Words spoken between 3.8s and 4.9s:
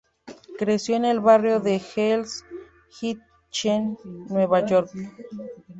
Nueva York.